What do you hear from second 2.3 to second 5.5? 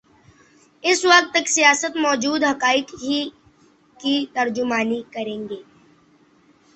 حقائق ہی کی ترجمانی کرے